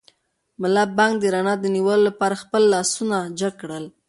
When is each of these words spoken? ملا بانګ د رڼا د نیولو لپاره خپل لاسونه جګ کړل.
ملا 0.61 0.83
بانګ 0.97 1.13
د 1.19 1.23
رڼا 1.33 1.53
د 1.59 1.65
نیولو 1.75 2.03
لپاره 2.09 2.35
خپل 2.43 2.61
لاسونه 2.73 3.17
جګ 3.39 3.53
کړل. 3.61 3.85